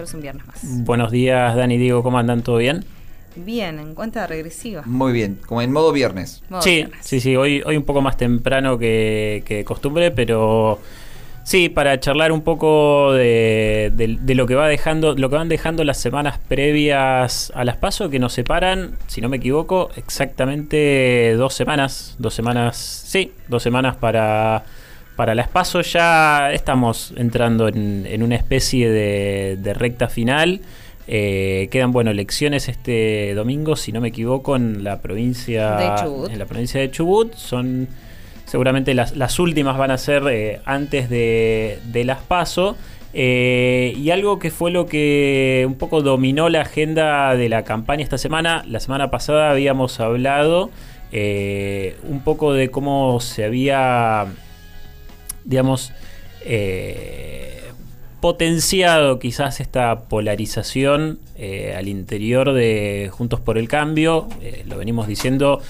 pero 0.00 0.08
es 0.08 0.14
un 0.14 0.22
viernes 0.22 0.46
más. 0.46 0.60
Buenos 0.86 1.10
días, 1.10 1.54
Dani 1.54 1.76
Diego, 1.76 2.02
¿cómo 2.02 2.18
andan? 2.18 2.40
¿Todo 2.40 2.56
bien? 2.56 2.86
Bien, 3.36 3.78
en 3.78 3.94
cuenta 3.94 4.26
regresiva. 4.26 4.80
Muy 4.86 5.12
bien, 5.12 5.38
como 5.44 5.60
en 5.60 5.70
modo 5.72 5.92
viernes. 5.92 6.42
Modo 6.48 6.62
sí, 6.62 6.76
viernes. 6.76 6.98
sí, 7.02 7.20
sí, 7.20 7.36
hoy, 7.36 7.60
hoy 7.66 7.76
un 7.76 7.82
poco 7.82 8.00
más 8.00 8.16
temprano 8.16 8.78
que, 8.78 9.42
que 9.44 9.56
de 9.56 9.64
costumbre, 9.66 10.10
pero 10.10 10.78
sí, 11.44 11.68
para 11.68 12.00
charlar 12.00 12.32
un 12.32 12.40
poco 12.40 13.12
de, 13.12 13.92
de- 13.94 14.16
de 14.22 14.34
lo 14.34 14.46
que 14.46 14.54
va 14.54 14.68
dejando, 14.68 15.14
lo 15.16 15.28
que 15.28 15.36
van 15.36 15.50
dejando 15.50 15.84
las 15.84 15.98
semanas 15.98 16.38
previas 16.48 17.52
a 17.54 17.62
las 17.66 17.76
pasos 17.76 18.08
que 18.08 18.18
nos 18.18 18.32
separan, 18.32 18.92
si 19.06 19.20
no 19.20 19.28
me 19.28 19.36
equivoco, 19.36 19.90
exactamente 19.96 21.34
dos 21.36 21.52
semanas, 21.52 22.16
dos 22.18 22.32
semanas, 22.32 22.78
sí, 23.06 23.32
dos 23.48 23.62
semanas 23.62 23.96
para, 23.96 24.64
para 25.16 25.34
las 25.34 25.48
pasos. 25.48 25.92
Ya 25.92 26.52
estamos 26.52 27.12
entrando 27.16 27.68
en, 27.68 28.06
en 28.06 28.22
una 28.22 28.36
especie 28.36 28.90
de, 28.90 29.56
de 29.60 29.74
recta 29.74 30.08
final. 30.08 30.60
Eh, 31.06 31.68
quedan 31.70 31.92
bueno 31.92 32.10
elecciones 32.10 32.68
este 32.68 33.34
domingo, 33.34 33.74
si 33.76 33.90
no 33.92 34.00
me 34.00 34.08
equivoco, 34.08 34.54
en 34.56 34.84
la 34.84 35.00
provincia 35.00 35.72
De 35.72 36.02
Chubut. 36.02 36.30
en 36.30 36.38
la 36.38 36.46
provincia 36.46 36.80
de 36.80 36.90
Chubut. 36.90 37.34
Son 37.34 37.88
seguramente 38.44 38.94
las, 38.94 39.16
las 39.16 39.38
últimas 39.38 39.76
van 39.76 39.90
a 39.90 39.98
ser 39.98 40.22
eh, 40.30 40.60
antes 40.64 41.10
de, 41.10 41.78
de 41.84 42.04
las 42.04 42.18
PASO. 42.18 42.76
Eh, 43.12 43.92
y 43.96 44.10
algo 44.10 44.38
que 44.38 44.52
fue 44.52 44.70
lo 44.70 44.86
que 44.86 45.64
un 45.66 45.74
poco 45.74 46.00
dominó 46.00 46.48
la 46.48 46.60
agenda 46.60 47.34
de 47.34 47.48
la 47.48 47.64
campaña 47.64 48.04
esta 48.04 48.18
semana. 48.18 48.62
La 48.68 48.78
semana 48.78 49.10
pasada 49.10 49.50
habíamos 49.50 49.98
hablado 49.98 50.70
eh, 51.10 51.96
un 52.04 52.20
poco 52.20 52.52
de 52.52 52.70
cómo 52.70 53.18
se 53.18 53.44
había, 53.44 54.26
digamos, 55.44 55.92
eh, 56.44 57.60
potenciado 58.20 59.18
quizás 59.18 59.60
esta 59.60 60.04
polarización 60.04 61.18
eh, 61.36 61.74
al 61.76 61.88
interior 61.88 62.52
de 62.52 63.10
Juntos 63.12 63.40
por 63.40 63.56
el 63.58 63.68
Cambio. 63.68 64.28
Eh, 64.42 64.64
lo 64.66 64.76
venimos 64.76 65.08
diciendo 65.08 65.60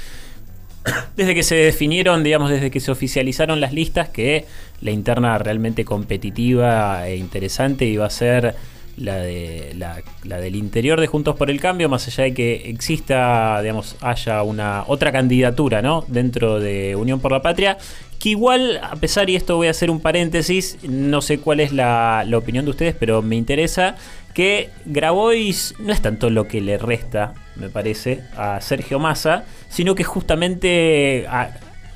desde 1.16 1.34
que 1.34 1.42
se 1.42 1.54
definieron, 1.54 2.22
digamos, 2.22 2.50
desde 2.50 2.70
que 2.70 2.80
se 2.80 2.91
oficializaron 2.91 3.60
las 3.60 3.72
listas, 3.72 4.08
que 4.08 4.46
la 4.80 4.91
interna 4.91 5.38
realmente 5.38 5.84
competitiva 5.84 7.06
e 7.08 7.16
interesante 7.16 7.84
iba 7.84 8.06
a 8.06 8.10
ser 8.10 8.54
la, 8.96 9.16
de, 9.16 9.74
la, 9.76 10.41
del 10.41 10.56
interior 10.56 11.00
de 11.00 11.06
Juntos 11.06 11.36
por 11.36 11.50
el 11.50 11.60
Cambio, 11.60 11.88
más 11.88 12.06
allá 12.08 12.24
de 12.24 12.34
que 12.34 12.70
exista, 12.70 13.60
digamos, 13.62 13.96
haya 14.00 14.42
una 14.42 14.84
otra 14.86 15.12
candidatura, 15.12 15.82
¿no? 15.82 16.04
Dentro 16.08 16.60
de 16.60 16.96
Unión 16.96 17.20
por 17.20 17.32
la 17.32 17.42
Patria, 17.42 17.78
que 18.20 18.28
igual, 18.28 18.78
a 18.82 18.94
pesar, 18.96 19.30
y 19.30 19.34
esto 19.34 19.56
voy 19.56 19.66
a 19.66 19.70
hacer 19.70 19.90
un 19.90 19.98
paréntesis, 19.98 20.78
no 20.82 21.22
sé 21.22 21.40
cuál 21.40 21.58
es 21.58 21.72
la, 21.72 22.22
la 22.26 22.38
opinión 22.38 22.66
de 22.66 22.70
ustedes, 22.70 22.94
pero 22.94 23.22
me 23.22 23.34
interesa 23.34 23.96
que 24.34 24.68
Grabois 24.84 25.74
no 25.78 25.92
es 25.92 26.02
tanto 26.02 26.28
lo 26.30 26.46
que 26.46 26.60
le 26.60 26.76
resta, 26.76 27.32
me 27.56 27.70
parece, 27.70 28.22
a 28.36 28.60
Sergio 28.60 28.98
Massa, 28.98 29.44
sino 29.70 29.94
que 29.94 30.04
justamente 30.04 31.26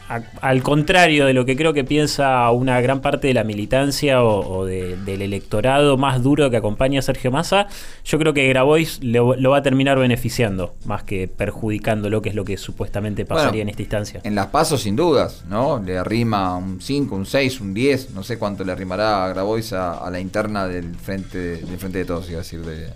a- 0.09 0.23
al 0.41 0.63
contrario 0.63 1.27
de 1.27 1.33
lo 1.35 1.45
que 1.45 1.57
creo 1.57 1.73
que 1.73 1.85
piensa 1.85 2.51
una 2.51 2.81
gran 2.81 3.01
parte 3.01 3.29
de 3.29 3.35
la 3.35 3.45
militancia 3.45 4.23
o, 4.23 4.59
o 4.59 4.65
de- 4.67 4.97
del 4.99 5.23
electorado 5.23 5.97
más 5.97 6.23
duro 6.23 6.51
que 6.51 6.57
acompaña 6.57 6.99
a 6.99 7.03
Sergio 7.03 7.31
Massa, 7.31 7.69
yo 8.05 8.19
creo 8.19 8.35
que 8.35 8.47
Grabois 8.49 9.01
lo, 9.03 9.35
lo 9.37 9.51
va 9.51 9.59
a 9.59 9.63
terminar 9.63 9.99
beneficiando 9.99 10.75
más 10.85 11.03
que 11.05 11.29
perjudicándolo, 11.29 12.21
que 12.23 12.29
es 12.29 12.35
lo 12.35 12.45
que 12.45 12.57
supuestamente 12.57 13.25
pasaría 13.25 13.51
Bueno, 13.51 13.63
en 13.63 13.69
esta 13.71 13.83
instancia. 13.83 14.21
En 14.25 14.35
las 14.35 14.49
pasos, 14.49 14.83
sin 14.83 14.97
dudas, 14.97 15.45
¿no? 15.49 15.81
Le 15.85 15.97
arrima 15.99 16.57
un 16.57 16.81
5, 16.81 17.15
un 17.15 17.27
6, 17.27 17.61
un 17.61 17.73
10, 17.75 18.11
no 18.11 18.23
sé 18.23 18.39
cuánto 18.39 18.65
le 18.65 18.73
arrimará 18.73 19.25
a 19.25 19.29
Grabois 19.29 19.73
a, 19.73 19.95
a 19.99 20.11
la 20.11 20.21
interna 20.21 20.67
del 20.67 20.95
frente, 20.97 21.39
del 21.57 21.79
frente 21.79 21.99
de 21.99 22.05
todos, 22.05 22.29
iba 22.29 22.41
a 22.41 22.43
decir, 22.43 22.61
de, 22.61 22.89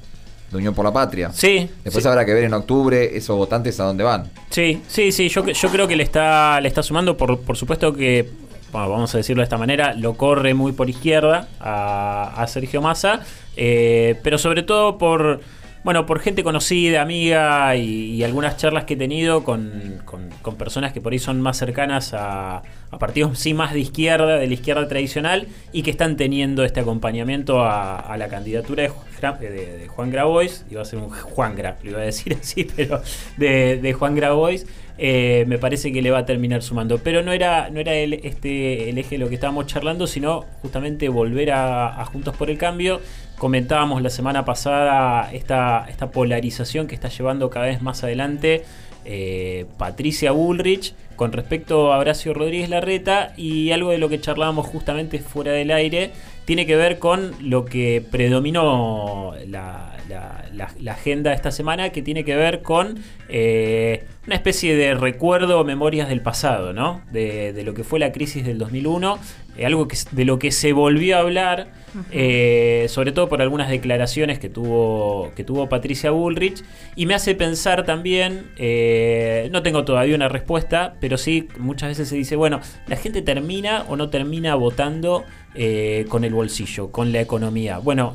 de 0.51 0.57
Unión 0.57 0.75
por 0.75 0.85
la 0.85 0.93
Patria. 0.93 1.31
Sí, 1.33 1.69
Después 1.85 2.03
sí. 2.03 2.09
habrá 2.09 2.25
que 2.25 2.33
ver 2.35 2.45
en 2.45 2.55
octubre 2.55 3.17
esos 3.17 3.37
votantes 3.37 3.79
a 3.81 3.85
dónde 3.85 4.05
van. 4.05 4.31
Sí, 4.51 4.83
sí, 4.89 5.13
sí, 5.13 5.29
yo, 5.29 5.47
yo 5.47 5.69
creo 5.71 5.87
que 5.87 5.97
le 5.97 6.03
está, 6.03 6.61
le 6.61 6.69
está 6.69 6.83
sumando, 6.83 7.17
por, 7.17 7.41
por 7.41 7.57
supuesto 7.57 7.93
que, 7.93 8.29
bueno, 8.73 8.89
vamos 8.91 9.15
a 9.15 9.19
decirlo 9.19 9.41
de 9.41 9.45
esta 9.45 9.59
manera, 9.59 9.95
lo 9.95 10.15
corre 10.15 10.55
muy 10.55 10.73
por 10.73 10.89
izquierda 10.89 11.49
a, 11.61 12.35
a 12.43 12.47
Sergio 12.47 12.81
Massa, 12.81 13.21
eh, 13.57 14.19
pero 14.23 14.39
sobre 14.39 14.63
todo 14.63 14.99
por, 14.99 15.41
bueno, 15.85 16.07
por 16.07 16.21
gente 16.21 16.43
conocida, 16.45 17.03
amiga 17.03 17.75
y, 17.77 18.23
algunas 18.25 18.57
charlas 18.57 18.85
que 18.85 18.95
he 18.95 18.97
tenido 18.97 19.45
con, 19.45 20.03
con- 20.05 20.29
personas 20.57 20.93
que 20.93 21.01
por 21.01 21.13
ahí 21.13 21.19
son 21.19 21.41
más 21.41 21.57
cercanas 21.57 22.15
a, 22.15 22.63
partidos 22.99 23.39
sí 23.39 23.55
más 23.55 23.73
de 23.73 23.81
izquierda, 23.81 24.39
de 24.39 24.47
la 24.47 24.55
izquierda 24.55 24.89
tradicional, 24.89 25.47
y 25.73 25.83
que 25.83 25.91
están 25.91 26.17
teniendo 26.17 26.65
este 26.65 26.81
acompañamiento 26.81 27.63
a, 27.65 28.17
la 28.19 28.29
candidatura 28.29 28.83
de, 28.83 28.89
Juan- 28.89 29.39
de- 29.41 29.51
de 29.79 29.89
Juan 29.89 30.11
Grabois, 30.11 30.65
iba 30.71 30.83
a 30.83 30.85
ser 30.85 30.99
un 30.99 31.11
Juan 31.11 31.55
Gra, 31.55 31.77
lo 31.83 31.91
iba 31.91 32.01
a 32.01 32.05
decir 32.05 32.37
así, 32.41 32.65
pero 32.77 33.01
de 33.37 33.93
Juan 33.99 34.15
Grabois, 34.15 34.67
eh, 34.99 35.45
me 35.47 35.59
parece 35.59 35.93
que 35.93 36.03
le 36.03 36.11
va 36.11 36.19
a 36.19 36.27
terminar 36.27 36.63
sumando. 36.63 36.99
Pero 36.99 37.23
no 37.23 37.33
era, 37.33 37.71
no 37.71 37.81
era 37.81 37.95
el, 37.95 38.15
este, 38.15 38.91
el 38.91 38.99
eje 38.99 39.11
de 39.11 39.19
lo 39.19 39.29
que 39.29 39.37
estábamos 39.37 39.67
charlando, 39.67 40.07
sino 40.07 40.45
justamente 40.63 41.09
volver 41.09 41.53
a, 41.53 42.05
Juntos 42.07 42.37
por 42.37 42.51
el 42.51 42.59
Cambio. 42.59 43.01
Comentábamos 43.39 44.03
la 44.03 44.11
semana 44.11 44.45
pasada 44.45 45.33
esta, 45.33 45.87
esta 45.89 46.11
polarización 46.11 46.87
que 46.89 46.95
está 46.97 47.09
llevando 47.09 47.49
cada 47.51 47.67
vez 47.67 47.81
más 47.83 48.03
adelante 48.03 48.65
eh, 49.05 49.65
Patricia 49.79 50.33
Bullrich 50.33 50.93
con 51.17 51.33
respecto 51.33 51.93
a 51.93 51.99
Horacio 51.99 52.35
Rodríguez 52.35 52.69
Larreta 52.69 53.33
y 53.37 53.71
algo 53.71 53.91
de 53.91 53.99
lo 53.99 54.09
que 54.09 54.21
charlábamos 54.21 54.67
justamente 54.67 55.21
fuera 55.21 55.53
del 55.53 55.71
aire 55.71 56.11
tiene 56.45 56.67
que 56.67 56.77
ver 56.77 56.99
con 56.99 57.33
lo 57.41 57.65
que 57.65 58.03
predominó 58.11 59.35
la, 59.47 59.95
la- 60.09 60.45
la- 60.53 60.75
la 60.81 60.93
agenda 60.93 61.33
esta 61.33 61.51
semana 61.53 61.91
que 61.91 62.03
tiene 62.03 62.25
que 62.25 62.35
ver 62.37 62.63
con 62.63 62.99
eh, 63.29 64.05
una 64.29 64.35
especie 64.35 64.77
de 64.77 64.93
recuerdo 64.93 65.59
o 65.59 65.65
memorias 65.65 66.11
del 66.11 66.21
pasado, 66.21 66.75
¿no? 66.75 67.01
De, 67.11 67.55
de 67.55 67.63
lo 67.63 67.73
que 67.73 67.83
fue 67.83 67.99
la 67.99 68.13
crisis 68.13 68.45
del 68.45 68.59
2001, 68.59 69.19
eh, 69.57 69.65
algo 69.65 69.89
que, 69.89 69.97
de 70.13 70.27
lo 70.27 70.39
que 70.39 70.53
se 70.53 70.75
volvió 70.75 71.17
a 71.17 71.21
hablar, 71.21 71.69
eh, 72.13 72.85
sobre 72.91 73.13
todo 73.13 73.31
por 73.31 73.41
algunas 73.41 73.71
declaraciones 73.71 74.39
que 74.39 74.51
tuvo, 74.51 75.33
que 75.35 75.45
tuvo 75.45 75.71
Patricia 75.71 76.11
Bullrich, 76.11 76.63
y 76.95 77.07
me 77.07 77.15
hace 77.15 77.35
pensar 77.35 77.87
también, 77.87 78.51
eh, 78.59 79.49
no 79.51 79.63
tengo 79.63 79.87
todavía 79.87 80.15
una 80.15 80.29
respuesta, 80.29 80.97
pero 81.01 81.17
sí 81.17 81.49
muchas 81.59 81.89
veces 81.89 82.11
se 82.11 82.17
dice, 82.17 82.37
bueno, 82.37 82.61
la 82.87 82.97
gente 82.97 83.23
termina 83.23 83.87
o 83.89 83.97
no 83.97 84.11
termina 84.11 84.57
votando 84.57 85.25
con 86.09 86.23
el 86.23 86.35
bolsillo, 86.35 86.93
con 86.93 87.13
la 87.13 87.21
economía. 87.21 87.79
Bueno, 87.79 88.15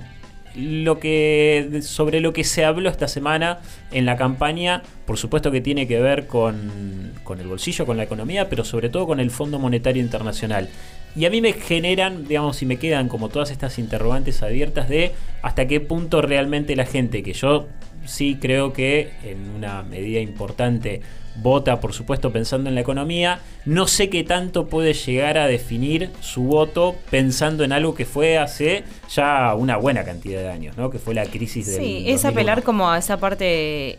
lo 0.56 1.00
que 1.00 1.80
sobre 1.82 2.20
lo 2.20 2.34
que 2.34 2.44
se 2.44 2.64
habló 2.66 2.90
esta 2.90 3.08
semana 3.08 3.60
en 3.92 4.06
la 4.06 4.18
campaña, 4.18 4.84
por 5.06 5.18
supuesto 5.18 5.52
que 5.52 5.62
tiene 5.62 5.88
que 5.88 6.00
ver 6.00 6.28
con, 6.28 7.14
con 7.24 7.40
el 7.40 7.48
bolsillo, 7.48 7.86
con 7.86 7.98
la 7.98 8.04
economía, 8.04 8.50
pero 8.50 8.64
sobre 8.64 8.90
todo 8.90 9.08
con 9.08 9.20
el 9.20 9.32
Fondo 9.32 9.60
Monetario 9.60 10.02
Internacional. 10.02 10.70
Y 11.16 11.26
a 11.26 11.30
mí 11.30 11.42
me 11.42 11.54
generan, 11.54 12.28
digamos, 12.28 12.62
y 12.62 12.66
me 12.66 12.78
quedan 12.78 13.08
como 13.08 13.30
todas 13.30 13.52
estas 13.52 13.78
interrogantes 13.78 14.42
abiertas 14.42 14.90
de 14.90 15.12
hasta 15.42 15.68
qué 15.68 15.80
punto 15.80 16.22
realmente 16.22 16.76
la 16.76 16.86
gente, 16.86 17.22
que 17.22 17.34
yo 17.34 17.68
sí 18.06 18.38
creo 18.42 18.74
que 18.74 19.12
en 19.24 19.50
una 19.50 19.84
medida 19.84 20.20
importante 20.20 21.02
vota, 21.36 21.80
por 21.80 21.94
supuesto, 21.94 22.32
pensando 22.32 22.70
en 22.70 22.76
la 22.76 22.82
economía, 22.82 23.40
no 23.66 23.88
sé 23.88 24.10
qué 24.10 24.24
tanto 24.24 24.68
puede 24.68 24.94
llegar 24.94 25.38
a 25.40 25.48
definir 25.48 26.12
su 26.22 26.44
voto 26.44 26.96
pensando 27.10 27.64
en 27.64 27.72
algo 27.72 27.96
que 27.96 28.06
fue 28.06 28.38
hace 28.38 28.84
ya 29.10 29.56
una 29.56 29.78
buena 29.78 30.04
cantidad 30.04 30.42
de 30.42 30.50
años, 30.50 30.78
¿no? 30.78 30.92
Que 30.92 31.00
fue 31.00 31.16
la 31.16 31.26
crisis 31.26 31.66
del 31.68 31.78
Sí, 31.82 31.98
es 32.08 32.22
2001. 32.22 32.30
apelar 32.30 32.64
como 32.64 32.92
a 32.92 33.00
esa 33.00 33.18
parte, 33.18 33.46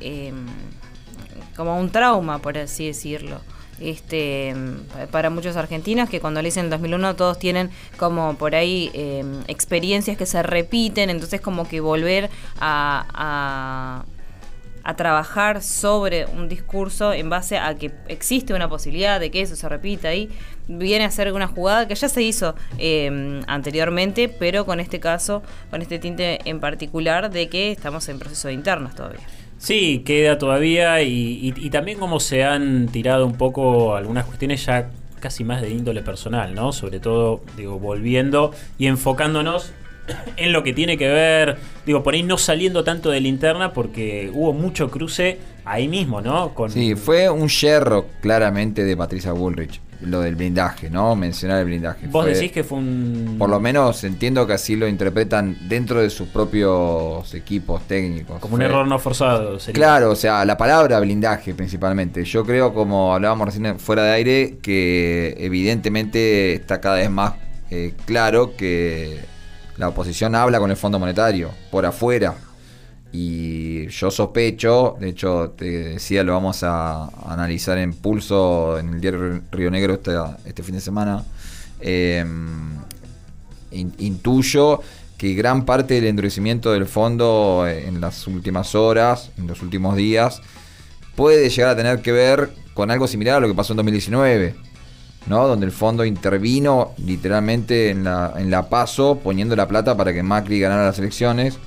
eh, 0.01 0.33
como 1.57 1.73
a 1.73 1.75
un 1.75 1.91
trauma, 1.91 2.39
por 2.41 2.57
así 2.57 2.87
decirlo. 2.87 3.41
Este, 3.81 4.55
pa- 4.93 5.07
para 5.07 5.31
muchos 5.31 5.57
argentinos 5.57 6.09
que 6.09 6.21
cuando 6.21 6.41
le 6.43 6.47
dicen 6.49 6.65
el 6.67 6.71
2001 6.71 7.17
todos 7.17 7.39
tienen 7.39 7.71
como 7.97 8.35
por 8.37 8.55
ahí 8.55 8.91
eh, 8.95 9.25
experiencias 9.49 10.17
que 10.17 10.27
se 10.27 10.43
repiten, 10.43 11.11
entonces 11.11 11.41
como 11.41 11.67
que 11.69 11.81
volver 11.81 12.31
a, 12.61 13.05
a, 13.13 14.05
a 14.85 14.97
trabajar 14.97 15.63
sobre 15.63 16.27
un 16.27 16.49
discurso 16.49 17.13
en 17.13 17.31
base 17.31 17.59
a 17.59 17.75
que 17.75 17.91
existe 18.09 18.55
una 18.55 18.69
posibilidad 18.69 19.19
de 19.19 19.31
que 19.31 19.41
eso 19.43 19.57
se 19.57 19.69
repita 19.69 20.09
ahí, 20.09 20.31
viene 20.69 21.05
a 21.05 21.11
ser 21.11 21.33
una 21.33 21.47
jugada 21.49 21.89
que 21.89 21.95
ya 21.95 22.09
se 22.09 22.23
hizo 22.23 22.55
eh, 22.79 23.41
anteriormente, 23.47 24.29
pero 24.29 24.65
con 24.67 24.79
este 24.81 25.01
caso, 25.01 25.43
con 25.71 25.83
este 25.83 25.99
tinte 25.99 26.39
en 26.49 26.61
particular 26.61 27.31
de 27.31 27.49
que 27.49 27.73
estamos 27.73 28.09
en 28.09 28.19
proceso 28.19 28.49
de 28.49 28.55
internas 28.55 28.95
todavía. 28.95 29.21
Sí, 29.59 30.03
queda 30.05 30.39
todavía 30.39 31.03
y, 31.03 31.53
también 31.71 31.99
como 31.99 32.21
se 32.21 32.45
han 32.45 32.89
tirado 32.89 33.27
un 33.27 33.35
poco 33.35 33.97
algunas 33.97 34.27
cuestiones 34.27 34.65
ya 34.67 34.91
casi 35.21 35.43
más 35.43 35.63
de 35.63 35.71
índole 35.71 36.03
personal, 36.03 36.55
¿no? 36.55 36.73
Sobre 36.73 37.01
todo, 37.01 37.41
digo, 37.57 37.79
volviendo 37.79 38.53
y 38.79 38.87
enfocándonos 38.87 39.73
en 40.37 40.53
lo 40.53 40.63
que 40.63 40.75
tiene 40.75 40.99
que 40.99 41.09
ver, 41.09 41.57
digo, 41.87 42.03
por 42.03 42.15
ahí 42.15 42.23
no 42.23 42.37
saliendo 42.37 42.85
tanto 42.85 43.11
de 43.11 43.21
la 43.21 43.29
interna 43.29 43.73
porque 43.73 44.31
hubo 44.35 44.53
mucho 44.53 44.91
cruce 44.91 45.39
ahí 45.65 45.89
mismo, 45.89 46.21
¿no? 46.21 46.55
Con, 46.55 46.71
Sí, 46.71 46.95
fue 46.95 47.31
un 47.31 47.49
yerro 47.49 48.07
claramente 48.21 48.85
de 48.85 48.97
Patricia 48.97 49.33
Bullrich. 49.33 49.81
Lo 50.07 50.21
del 50.21 50.37
blindaje, 50.37 50.91
¿no? 50.91 51.15
Mencionar 51.17 51.59
el 51.61 51.65
blindaje. 51.67 52.07
Vos 52.09 52.25
Fue- 52.25 52.35
decís 52.35 52.53
que 52.53 52.65
fue 52.65 52.79
un... 52.79 53.37
Por 53.39 53.49
lo 53.51 53.61
menos 53.61 54.03
entiendo 54.05 54.47
que 54.47 54.53
así 54.55 54.77
lo 54.77 54.87
interpretan 54.89 55.57
dentro 55.69 56.01
de 56.01 56.11
sus 56.11 56.29
propios 56.29 57.33
equipos 57.35 57.83
técnicos. 57.87 58.39
Como 58.41 58.55
un 58.55 58.63
error 58.63 58.87
no 58.87 58.99
forzado. 58.99 59.59
sería. 59.59 59.75
Claro, 59.75 60.11
o 60.11 60.17
sea, 60.17 60.45
la 60.45 60.57
palabra 60.57 61.01
blindaje 61.01 61.55
principalmente. 61.55 62.25
Yo 62.25 62.45
creo, 62.45 62.73
como 62.75 63.15
hablábamos 63.15 63.47
recién 63.47 63.79
fuera 63.79 64.05
de 64.05 64.11
aire, 64.13 64.59
que 64.63 65.35
evidentemente 65.39 66.55
está 66.55 66.81
cada 66.81 66.97
vez 66.97 67.11
más 67.11 67.35
eh, 67.71 67.95
claro 68.05 68.55
que 68.57 69.21
la 69.77 69.89
oposición 69.89 70.35
habla 70.35 70.59
con 70.61 70.71
el 70.71 70.77
Fondo 70.77 70.99
Monetario 70.99 71.51
por 71.71 71.85
afuera. 71.87 72.35
Y 73.17 73.87
yo 73.91 74.11
sospecho, 74.11 74.97
de 74.99 75.11
hecho 75.11 75.55
te 75.57 75.67
decía, 75.95 76.25
lo 76.25 76.33
vamos 76.33 76.65
a, 76.65 77.05
analizar 77.33 77.79
en 77.79 77.93
pulso 77.95 78.77
en 78.77 78.89
el 78.95 79.01
diario 79.01 79.41
Río 79.53 79.71
Negro 79.71 79.95
este, 79.95 80.11
este 80.45 80.65
fin 80.65 80.75
de 80.75 80.81
semana. 80.81 81.23
eh, 81.81 82.25
in- 83.71 83.95
intuyo 83.99 84.81
que 85.17 85.35
gran 85.35 85.65
parte 85.65 85.95
del 85.95 86.07
endurecimiento 86.07 86.73
del 86.73 86.87
fondo 86.87 87.67
en 87.69 88.01
las 88.01 88.27
últimas 88.27 88.75
horas, 88.75 89.31
en 89.39 89.47
los 89.47 89.63
últimos 89.63 89.95
días, 89.97 90.43
puede 91.15 91.49
llegar 91.51 91.71
a 91.71 91.77
tener 91.77 92.03
que 92.03 92.11
ver 92.11 92.51
con 92.75 92.91
algo 92.91 93.07
similar 93.07 93.37
a 93.37 93.41
lo 93.41 93.47
que 93.47 93.55
pasó 93.55 93.75
en 93.75 93.77
2019, 93.77 94.57
¿no? 95.29 95.47
Donde 95.47 95.67
el 95.67 95.73
fondo 95.73 96.05
intervino 96.05 96.95
literalmente 96.99 97.91
en 97.91 98.03
la, 98.03 98.35
en 98.37 98.51
la 98.51 98.69
paso, 98.69 99.21
poniendo 99.23 99.55
la 99.55 99.69
plata 99.69 99.97
para 99.97 100.13
que 100.13 100.23
Macri 100.25 100.59
ganara 100.59 100.85
las 100.87 100.99
elecciones. 100.99 101.59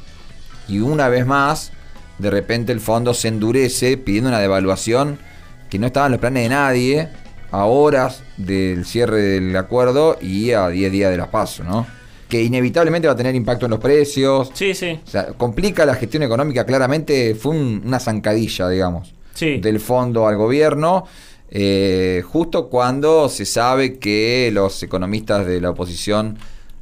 Y 0.68 0.80
una 0.80 1.08
vez 1.10 1.26
más, 1.26 1.72
de 2.18 2.30
repente 2.30 2.72
el 2.72 2.80
fondo 2.80 3.14
se 3.14 3.28
endurece 3.28 3.98
pidiendo 3.98 4.30
una 4.30 4.40
devaluación 4.40 5.20
que 5.70 5.80
no 5.80 5.88
estaba 5.88 6.06
en 6.08 6.14
los 6.14 6.22
planes 6.22 6.44
de 6.44 6.50
nadie, 6.50 7.10
a 7.52 7.66
horas 7.66 8.24
del 8.38 8.86
cierre 8.86 9.22
del 9.22 9.56
acuerdo 9.56 10.18
y 10.22 10.52
a 10.52 10.68
10 10.70 10.92
días 10.92 11.12
de 11.12 11.18
las 11.18 11.28
paso, 11.30 11.64
¿no? 11.64 11.86
Que 12.28 12.42
inevitablemente 12.44 13.08
va 13.08 13.14
a 13.14 13.18
tener 13.18 13.36
impacto 13.36 13.66
en 13.68 13.72
los 13.72 13.80
precios. 13.80 14.52
Sí, 14.54 14.74
sí. 14.74 15.00
O 15.06 15.10
sea, 15.10 15.28
complica 15.28 15.86
la 15.86 15.96
gestión 15.96 16.24
económica, 16.24 16.66
claramente 16.66 17.36
fue 17.36 17.52
un- 17.54 17.82
una 17.86 18.00
zancadilla, 18.00 18.68
digamos, 18.68 19.14
Sí. 19.34 19.60
del 19.60 19.80
fondo 19.80 20.28
al 20.28 20.36
gobierno, 20.36 21.06
eh, 21.50 22.22
justo 22.30 22.68
cuando 22.68 23.30
se 23.30 23.46
sabe 23.46 23.98
que 23.98 24.50
los 24.52 24.84
economistas 24.84 25.46
de 25.46 25.62
la 25.62 25.70
oposición 25.70 26.38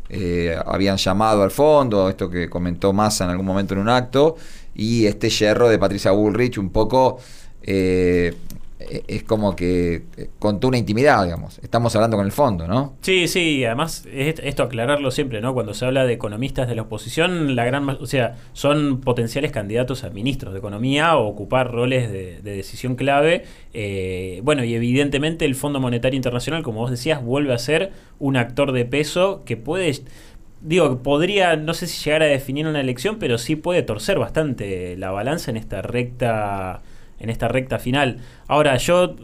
eh, 0.10 0.58
habían 0.66 0.98
llamado 0.98 1.44
al 1.44 1.52
fondo, 1.52 2.10
esto 2.10 2.30
que 2.30 2.50
comentó 2.50 2.94
Massa 2.94 3.24
en 3.24 3.32
algún 3.32 3.46
momento 3.46 3.74
en 3.74 3.82
un 3.82 3.90
acto, 3.90 4.36
y 4.76 5.06
este 5.06 5.30
yerro 5.30 5.70
de 5.70 5.78
Patricia 5.78 6.12
Bullrich 6.12 6.58
un 6.58 6.70
poco... 6.70 7.20
eh, 7.64 8.34
es 8.80 9.24
como 9.24 9.56
que 9.56 10.04
eh, 10.18 10.30
contó 10.40 10.68
una 10.68 10.78
intimidad, 10.78 11.24
digamos. 11.24 11.60
Estamos 11.60 11.96
hablando 11.96 12.18
con 12.18 12.26
el 12.26 12.32
fondo, 12.32 12.68
¿no? 12.68 12.96
Sí, 13.02 13.28
sí, 13.28 13.64
además 13.64 14.06
es- 14.12 14.40
esto 14.44 14.64
aclararlo 14.64 15.12
siempre, 15.12 15.40
¿no? 15.42 15.54
Cuando 15.54 15.74
se 15.74 15.86
habla 15.86 16.06
de 16.06 16.14
economistas 16.14 16.68
de 16.68 16.76
la 16.76 16.82
oposición, 16.84 17.56
la 17.56 17.66
gran, 17.66 17.88
o 17.90 18.06
sea, 18.06 18.36
son 18.54 19.00
potenciales 19.02 19.52
candidatos 19.52 20.04
a 20.04 20.10
ministros 20.10 20.54
de 20.54 20.60
economía 20.60 21.16
o 21.18 21.28
ocupar 21.28 21.72
roles 21.72 22.12
de, 22.12 22.42
de 22.42 22.56
decisión 22.56 22.96
clave. 22.96 23.44
Eh, 23.74 24.42
bueno, 24.44 24.64
y 24.64 24.74
evidentemente 24.76 25.46
el 25.46 25.56
Fondo 25.56 25.80
Monetario 25.80 26.18
Internacional, 26.18 26.62
como 26.64 26.80
vos 26.82 26.92
decías, 26.92 27.24
vuelve 27.24 27.54
a 27.54 27.58
ser 27.58 27.92
un 28.20 28.36
actor 28.38 28.72
de 28.72 28.86
peso 28.86 29.44
que 29.46 29.58
puede 29.58 29.94
digo, 30.62 30.98
podría, 31.04 31.56
no 31.58 31.74
sé 31.74 31.88
si 31.88 32.04
llegar 32.04 32.24
a 32.24 32.26
definir 32.26 32.68
una 32.68 32.82
elección, 32.82 33.18
pero 33.20 33.38
sí 33.38 33.56
puede 33.56 33.84
torcer 33.84 34.18
bastante 34.20 34.96
la 34.98 35.12
balanza 35.12 35.52
en 35.52 35.58
esta 35.58 35.82
recta, 35.82 36.82
en 37.20 37.30
esta 37.30 37.48
recta 37.48 37.80
final. 37.80 38.18
Ahora, 38.48 38.78
yo, 38.78 39.16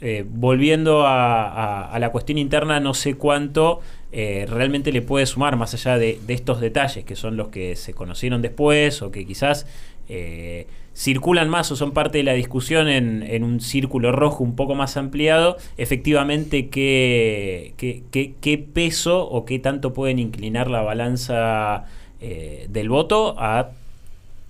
eh, 0.00 0.24
volviendo 0.28 1.04
a, 1.06 1.96
la 1.98 2.10
cuestión 2.10 2.38
interna, 2.38 2.80
no 2.80 2.94
sé 2.94 3.14
cuánto 3.14 3.80
eh, 4.12 4.46
realmente 4.48 4.92
le 4.92 5.02
puede 5.02 5.26
sumar, 5.26 5.56
más 5.56 5.74
allá 5.74 5.98
de, 5.98 6.18
estos 6.28 6.60
detalles, 6.60 7.04
que 7.04 7.16
son 7.16 7.36
los 7.36 7.48
que 7.48 7.76
se 7.76 7.94
conocieron 7.94 8.42
después, 8.42 9.02
o 9.02 9.10
que 9.10 9.26
quizás 9.26 9.66
eh, 10.08 10.66
circulan 10.94 11.48
más 11.48 11.70
o 11.72 11.76
son 11.76 11.92
parte 11.92 12.18
de 12.18 12.24
la 12.24 12.32
discusión 12.32 12.88
en, 12.88 13.44
un 13.44 13.60
círculo 13.60 14.12
rojo 14.12 14.44
un 14.44 14.56
poco 14.56 14.74
más 14.74 14.96
ampliado, 14.96 15.56
efectivamente 15.76 16.68
qué, 16.68 17.74
qué, 17.76 18.58
peso 18.72 19.28
o 19.28 19.44
qué 19.44 19.58
tanto 19.58 19.92
pueden 19.92 20.18
inclinar 20.18 20.68
la 20.68 20.82
balanza 20.82 21.84
del 22.20 22.88
voto 22.88 23.34
a 23.38 23.70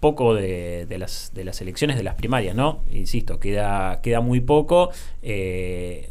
poco 0.07 0.35
de, 0.35 0.87
de 0.87 0.99
las, 0.99 1.31
de 1.35 1.45
las 1.45 1.61
elecciones 1.61 1.97
de 1.97 2.03
las 2.03 2.15
primarias, 2.15 2.55
¿no? 2.55 2.69
Insisto, 2.93 3.39
queda, 3.39 4.01
queda 4.03 4.21
muy 4.21 4.41
poco. 4.41 4.91
eh, 5.23 6.11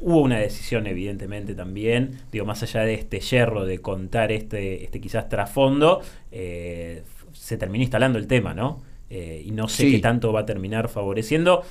hubo 0.00 0.20
una 0.22 0.38
decisión, 0.38 0.86
evidentemente, 0.86 1.54
también, 1.54 2.20
digo, 2.32 2.44
más 2.46 2.62
allá 2.62 2.82
de 2.82 2.94
este 2.94 3.18
yerro 3.20 3.64
de 3.64 3.78
contar 3.80 4.30
este, 4.30 4.84
este 4.84 5.00
quizás 5.00 5.28
trasfondo, 5.28 6.00
eh, 6.30 7.02
se 7.32 7.56
terminó 7.56 7.82
instalando 7.82 8.16
el 8.18 8.26
tema, 8.26 8.54
¿no? 8.54 8.80
Eh, 9.10 9.42
y 9.44 9.50
no 9.50 9.66
sé 9.68 9.82
Sí. 9.84 9.90
qué 9.92 9.98
tanto 10.00 10.32
va 10.32 10.40
a 10.40 10.46
terminar 10.46 10.88
favoreciendo, 10.88 11.62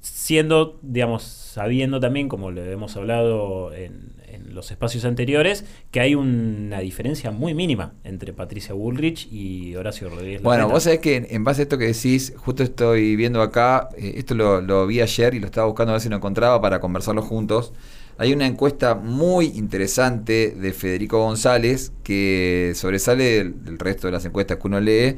siendo, 0.00 0.78
digamos, 0.82 1.22
sabiendo 1.22 2.00
también, 2.00 2.28
como 2.28 2.50
lo 2.50 2.64
hemos 2.64 2.96
hablado 2.96 3.72
en, 3.74 3.92
en 4.19 4.19
los 4.50 4.70
espacios 4.70 5.04
anteriores, 5.04 5.64
que 5.90 6.00
hay 6.00 6.14
una 6.14 6.80
diferencia 6.80 7.30
muy 7.30 7.54
mínima 7.54 7.94
entre 8.04 8.32
Patricia 8.32 8.74
Bullrich 8.74 9.28
y 9.32 9.74
Horacio 9.76 10.08
Rodríguez. 10.10 10.42
Bueno, 10.42 10.68
vos 10.68 10.82
sabés 10.82 10.98
que 11.00 11.16
en- 11.16 11.26
en 11.30 11.44
base 11.44 11.62
a 11.62 11.64
esto 11.64 11.78
que 11.78 11.86
decís, 11.86 12.32
justo 12.36 12.62
estoy 12.62 13.16
viendo 13.16 13.40
acá, 13.42 13.88
eh, 13.96 14.14
esto 14.16 14.34
lo, 14.34 14.60
lo 14.60 14.86
vi 14.86 15.00
ayer 15.00 15.34
y 15.34 15.40
lo 15.40 15.46
estaba 15.46 15.66
buscando 15.66 15.92
a 15.92 15.94
ver 15.94 16.00
si 16.02 16.08
lo 16.08 16.16
encontraba 16.16 16.60
para 16.60 16.80
conversarlo 16.80 17.22
juntos. 17.22 17.72
Hay 18.18 18.32
una 18.34 18.46
encuesta 18.46 18.94
muy 18.94 19.46
interesante 19.46 20.50
de 20.50 20.72
Federico 20.72 21.18
González 21.22 21.92
que 22.04 22.72
sobresale 22.74 23.24
del, 23.24 23.64
del 23.64 23.78
resto 23.78 24.08
de 24.08 24.12
las 24.12 24.24
encuestas 24.26 24.58
que 24.58 24.66
uno 24.66 24.78
lee 24.80 25.16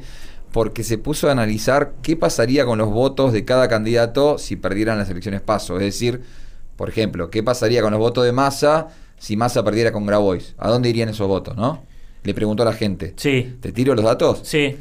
porque 0.53 0.83
se 0.83 0.97
puso 0.99 1.27
a 1.27 1.31
analizar 1.31 1.95
qué 2.03 2.15
pasaría 2.15 2.63
con 2.65 2.77
los 2.77 2.89
votos 2.91 3.33
de 3.33 3.43
cada 3.43 3.67
candidato 3.67 4.37
si 4.37 4.55
perdieran 4.55 4.97
las 4.99 5.09
elecciones 5.09 5.41
paso. 5.41 5.77
Es 5.79 5.83
decir, 5.83 6.21
por 6.77 6.89
ejemplo, 6.89 7.29
qué 7.29 7.41
pasaría 7.43 7.81
con 7.81 7.91
los 7.91 7.99
votos 7.99 8.23
de 8.23 8.31
Massa 8.31 8.87
si 9.23 9.37
Massa 9.37 9.63
perdiera 9.63 9.93
con 9.93 10.05
Grabois. 10.05 10.53
¿A 10.57 10.67
dónde 10.69 10.89
irían 10.89 11.07
esos 11.07 11.27
votos, 11.29 11.55
no? 11.55 11.81
Le 12.23 12.33
preguntó 12.33 12.63
a 12.63 12.65
la 12.65 12.73
gente. 12.73 13.13
Sí, 13.15 13.55
¿Te 13.61 13.71
tiro 13.71 13.95
los 13.95 14.03
datos? 14.03 14.41
sí. 14.43 14.77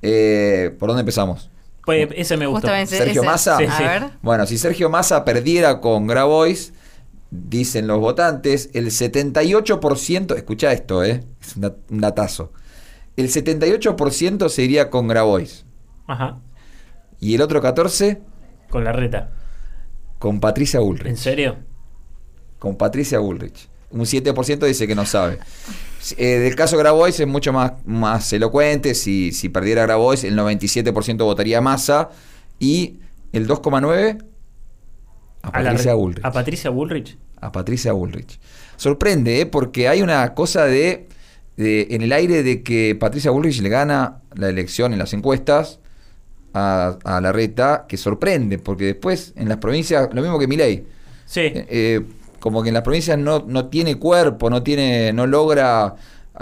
Eh, 0.00 0.74
¿Por 0.78 0.88
dónde 0.88 1.00
empezamos? 1.00 1.50
Pues 1.84 2.08
ese 2.14 2.36
me 2.38 2.46
gustó. 2.46 2.62
Justamente 2.68 2.96
Sergio 2.96 3.20
ese. 3.22 3.30
Massa. 3.30 3.56
Sí, 3.58 3.64
A 3.64 3.76
sí. 3.76 3.82
ver. 3.84 4.10
Bueno, 4.22 4.46
si 4.46 4.56
Sergio 4.58 4.88
Massa 4.90 5.22
perdiera 5.24 5.80
con 5.82 6.06
Grabois, 6.06 6.72
dicen 7.30 7.86
los 7.86 8.00
votantes, 8.00 8.70
el 8.74 8.90
78%, 8.90 10.34
escucha 10.36 10.72
esto, 10.72 11.04
eh, 11.04 11.24
es 11.42 11.56
un 11.56 11.62
dat- 11.62 11.76
un 11.90 12.00
datazo, 12.00 12.52
el 13.16 13.28
78% 13.28 14.48
se 14.48 14.62
iría 14.62 14.88
con 14.90 15.08
Grabois 15.08 15.64
Ajá. 16.06 16.38
y 17.20 17.34
el 17.34 17.40
otro 17.42 17.60
14% 17.62 18.20
Con 18.70 18.84
la 18.84 18.92
reta. 18.92 19.30
con 20.18 20.40
Patricia 20.40 20.80
¿En 20.80 20.86
Bullrich. 20.86 21.16
serio? 21.16 21.56
Con 22.58 22.76
Patricia 22.76 23.18
Bullrich. 23.18 23.68
Un 23.90 24.00
7% 24.00 24.66
dice 24.66 24.86
que 24.86 24.94
no 24.94 25.06
sabe. 25.06 25.38
Eh, 26.16 26.38
del 26.38 26.54
caso 26.56 26.76
Grabois 26.76 27.18
es 27.18 27.26
mucho 27.26 27.52
más, 27.52 27.72
más 27.86 28.32
elocuente. 28.32 28.94
Si, 28.94 29.32
si 29.32 29.48
perdiera 29.48 29.82
Grabois, 29.82 30.24
el 30.24 30.36
97% 30.36 31.18
votaría 31.24 31.58
a 31.58 31.60
Massa 31.60 32.10
y 32.58 32.98
el 33.32 33.46
2,9% 33.48 34.24
a 35.42 35.52
Patricia 35.52 35.94
Bullrich. 35.94 36.24
¿A 36.24 36.32
Patricia 36.32 36.70
Bullrich? 36.70 37.18
a 37.40 37.52
Patricia 37.52 37.92
Bullrich. 37.92 38.40
Sorprende, 38.76 39.40
¿eh? 39.42 39.46
porque 39.46 39.86
hay 39.88 40.00
una 40.00 40.32
cosa 40.34 40.64
de, 40.64 41.06
de- 41.58 41.88
en 41.90 42.00
el 42.00 42.12
aire 42.12 42.42
de 42.42 42.62
que 42.62 42.96
Patricia 42.98 43.30
Bullrich 43.30 43.60
le 43.60 43.68
gana 43.68 44.22
la 44.34 44.48
elección 44.48 44.94
en 44.94 44.98
las 44.98 45.12
encuestas 45.12 45.78
a, 46.54 46.96
a 47.04 47.20
la 47.20 47.32
reta, 47.32 47.84
que 47.86 47.98
sorprende, 47.98 48.58
porque 48.58 48.84
después 48.86 49.34
en 49.36 49.48
las 49.50 49.58
provincias, 49.58 50.08
lo 50.14 50.22
mismo 50.22 50.38
que 50.38 50.46
Milei, 50.46 50.86
Sí. 51.26 51.40
eh, 51.40 51.66
eh, 51.68 52.00
como 52.44 52.62
que 52.62 52.68
en 52.68 52.74
las 52.74 52.82
provincias 52.82 53.16
no, 53.18 53.42
no 53.48 53.68
tiene 53.70 53.94
cuerpo, 53.96 54.50
no 54.50 54.62
tiene, 54.62 55.14
no 55.14 55.26
logra 55.26 55.94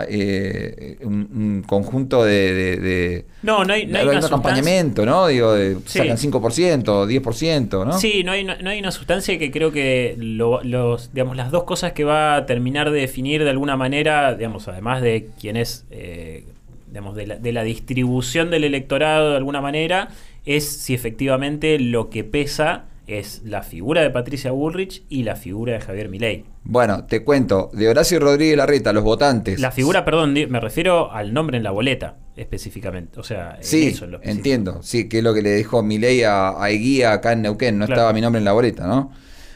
eh, 0.09 0.97
un, 1.05 1.29
un 1.33 1.63
conjunto 1.65 2.25
de, 2.25 2.53
de- 2.53 2.77
de- 2.79 3.25
no, 3.45 3.65
no 3.65 3.73
hay, 3.73 3.87
no 3.87 3.99
hay 4.01 4.07
una 4.09 4.19
un 4.19 4.25
acompañamiento, 4.25 5.07
¿no? 5.07 5.29
Digo, 5.29 5.53
de- 5.53 5.77
Sí. 5.87 5.99
sacan 6.01 6.17
5%, 6.17 7.07
10%, 7.07 7.85
¿no? 7.87 7.93
Sí, 7.93 8.25
no 8.25 8.33
hay, 8.33 8.43
no, 8.43 8.57
no 8.61 8.71
hay 8.71 8.81
una 8.81 8.91
sustancia 8.91 9.39
que 9.39 9.53
creo 9.53 9.71
que 9.71 10.17
lo- 10.19 10.61
los, 10.65 11.13
digamos, 11.15 11.37
las 11.37 11.53
dos 11.53 11.63
cosas 11.63 11.93
que 11.93 12.03
va 12.03 12.35
a 12.35 12.47
terminar 12.47 12.91
de 12.91 12.99
definir 12.99 13.45
de 13.45 13.51
alguna 13.51 13.77
manera, 13.77 14.35
digamos, 14.35 14.67
además 14.67 15.03
de 15.03 15.29
quién 15.41 15.57
es, 15.57 15.85
eh, 15.93 16.47
digamos, 16.89 17.15
de 17.15 17.29
la, 17.29 17.37
de 17.37 17.53
la 17.53 17.63
distribución 17.63 18.51
del 18.51 18.65
electorado 18.65 19.31
de 19.31 19.37
alguna 19.37 19.61
manera, 19.61 20.09
es 20.47 20.67
si 20.69 20.95
efectivamente 20.95 21.79
lo 21.79 22.11
que 22.11 22.25
pesa 22.25 22.87
es 23.07 23.43
la 23.45 23.63
figura 23.63 24.03
de 24.03 24.11
Patricia 24.11 24.51
Bullrich 24.53 25.03
y 25.09 25.23
la 25.25 25.37
figura 25.37 25.73
de 25.75 25.81
Javier 25.81 26.09
Milei. 26.09 26.45
Bueno, 26.65 27.05
te 27.07 27.25
cuento, 27.25 27.71
de 27.73 27.89
Horacio 27.89 28.21
Rodríguez 28.21 28.57
Larreta, 28.57 28.93
los 28.93 29.03
votantes. 29.05 29.59
La 29.61 29.73
figura, 29.73 30.05
perdón, 30.05 30.33
me 30.35 30.61
refiero 30.61 31.11
al 31.13 31.35
nombre 31.35 31.57
en 31.59 31.65
la 31.65 31.71
boleta 31.73 32.17
específicamente, 32.37 33.19
o 33.21 33.23
sea, 33.23 33.57
en 33.59 33.65
Sí, 33.65 33.89
eso 33.89 34.05
en 34.07 34.13
lo 34.13 34.21
entiendo. 34.23 34.83
Sí, 34.83 35.09
que 35.09 35.19
es 35.19 35.25
lo 35.25 35.35
que 35.35 35.43
le 35.43 35.55
dijo 35.55 35.83
Milei 35.83 36.23
a, 36.23 36.63
a 36.63 36.71
Eguía 36.71 37.13
acá 37.13 37.33
en 37.33 37.43
Neuquén. 37.43 37.79
No 37.79 37.87
Claro. 37.87 38.01
estaba 38.01 38.13
mi 38.13 38.21
nombre 38.21 38.39
en 38.39 38.45
la 38.45 38.53
boleta, 38.53 38.87
¿no? 38.87 39.11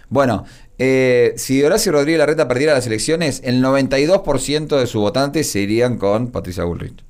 Bueno, 0.09 0.45
eh, 0.79 1.33
si 1.37 1.63
Horacio 1.63 1.93
Rodríguez 1.93 2.19
Larreta 2.19 2.47
perdiera 2.49 2.75
las 2.75 2.87
elecciones, 2.87 3.41
el 3.45 3.63
92% 3.63 4.79
de 4.79 4.87
sus 4.87 5.01
votantes 5.01 5.51
se 5.51 5.61
irían 5.61 5.97
con 5.99 6.29
Patricia 6.31 6.65
Bullrich. 6.65 7.03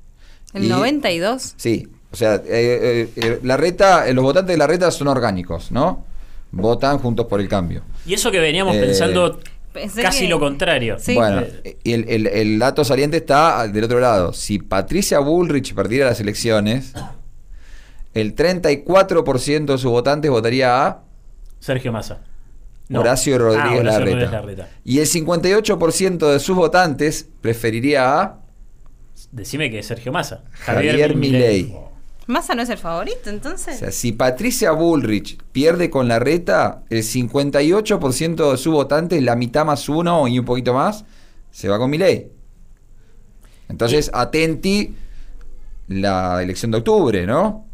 ¿El 0.53 0.65
Y- 0.65 0.69
92? 0.69 1.53
Sí, 1.57 1.87
o 2.11 2.15
sea, 2.15 2.35
eh, 2.45 3.09
eh, 3.15 3.39
Larreta, 3.43 4.07
eh, 4.07 4.13
los 4.13 4.23
votantes 4.23 4.53
de 4.53 4.57
Larreta 4.57 4.89
son 4.91 5.07
orgánicos, 5.09 5.71
¿no? 5.71 6.05
Votan 6.51 6.97
juntos 6.99 7.25
por 7.27 7.39
el 7.41 7.47
cambio. 7.47 7.83
Y 8.05 8.13
eso 8.13 8.31
que 8.31 8.39
veníamos 8.39 8.75
Eh, 8.75 8.81
pensando 8.81 9.39
Pensé 9.73 10.01
casi 10.01 10.23
que- 10.25 10.29
lo 10.29 10.39
contrario. 10.39 10.97
Sí. 10.99 11.13
Bueno, 11.13 11.43
y 11.83 11.93
el, 11.93 12.09
el- 12.09 12.27
el 12.27 12.57
dato 12.59 12.83
saliente 12.83 13.17
está 13.17 13.67
del 13.67 13.83
otro 13.83 13.99
lado. 13.99 14.33
Si 14.33 14.57
Patricia 14.59 15.19
Bullrich 15.19 15.75
perdiera 15.75 16.07
las 16.07 16.19
elecciones, 16.19 16.93
el 18.13 18.33
34% 18.35 19.73
de 19.73 19.77
sus 19.77 19.91
votantes 19.91 20.31
votaría 20.31 20.85
a 20.87 21.01
Sergio 21.59 21.91
Massa. 21.91 22.21
No. 22.89 23.01
Horacio 23.01 23.37
Rodríguez 23.37 23.63
Ah, 23.65 23.79
Horacio 23.79 23.83
Larreta. 23.83 24.09
Rodríguez 24.09 24.31
Larreta. 24.31 24.69
Y 24.85 24.99
el 24.99 25.05
58% 25.07 26.31
de 26.31 26.39
sus 26.39 26.55
votantes 26.55 27.27
preferiría 27.41 28.19
a 28.21 28.37
Decime 29.31 29.69
que 29.69 29.79
es 29.79 29.85
Sergio 29.87 30.11
Massa. 30.11 30.43
Javier 30.53 31.15
Milei. 31.15 31.75
¿Massa 32.27 32.55
no 32.55 32.61
es 32.61 32.69
el 32.69 32.77
favorito 32.77 33.29
entonces? 33.29 33.75
O 33.75 33.79
sea, 33.79 33.91
si 33.91 34.11
Patricia 34.11 34.71
Bullrich 34.71 35.37
pierde 35.51 35.89
con 35.89 36.07
Larreta, 36.07 36.83
el 36.89 37.03
58% 37.03 38.51
de 38.51 38.57
sus 38.57 38.73
votantes, 38.73 39.21
la 39.23 39.35
mitad 39.35 39.65
más 39.65 39.87
uno 39.89 40.27
y 40.27 40.37
un 40.37 40.45
poquito 40.45 40.73
más, 40.73 41.05
se 41.51 41.69
va 41.69 41.77
con 41.77 41.89
Milei. 41.89 42.27
Entonces, 43.69 44.09
atenti 44.13 44.93
la 45.87 46.41
elección 46.43 46.71
de 46.71 46.77
octubre, 46.79 47.25
¿no? 47.25 47.65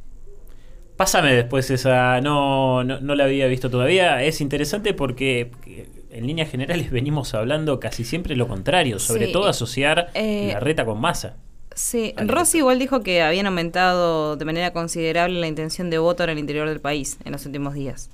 Pásame 0.98 1.34
después 1.34 1.70
esa. 1.72 2.22
No, 2.22 2.84
no, 2.84 3.00
no 3.00 3.16
la 3.16 3.26
había 3.26 3.48
visto 3.48 3.70
todavía. 3.70 4.24
Es 4.24 4.42
interesante 4.42 4.94
porque 4.94 5.52
eh, 5.66 5.90
en 6.12 6.28
líneas 6.28 6.50
generales 6.50 6.92
venimos 6.92 7.34
hablando 7.34 7.80
casi 7.80 8.04
siempre 8.04 8.36
lo 8.36 8.48
contrario. 8.48 9.00
Sobre 9.00 9.28
Sí. 9.28 9.32
todo 9.34 9.48
asociar 9.48 10.10
Eh, 10.14 10.52
la 10.54 10.60
reta 10.60 10.86
con 10.86 11.02
masa. 11.02 11.38
Sí. 11.76 12.14
Rossi 12.18 12.60
igual 12.60 12.80
dijo 12.80 13.02
que 13.02 13.22
habían 13.22 13.46
aumentado 13.48 14.36
de 14.36 14.46
manera 14.46 14.72
considerable 14.74 15.40
la 15.40 15.48
intención 15.48 15.90
de 15.90 15.98
voto 15.98 16.24
en 16.24 16.30
el 16.32 16.40
interior 16.40 16.68
del 16.70 16.80
país 16.82 17.18
en 17.26 17.32
los 17.32 17.46
últimos 17.46 17.74
días. 17.74 18.10